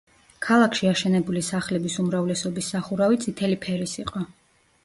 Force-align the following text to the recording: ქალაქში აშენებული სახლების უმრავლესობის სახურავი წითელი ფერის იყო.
ქალაქში 0.45 0.87
აშენებული 0.91 1.43
სახლების 1.49 1.97
უმრავლესობის 2.05 2.71
სახურავი 2.75 3.23
წითელი 3.27 3.59
ფერის 3.67 3.97
იყო. 4.05 4.25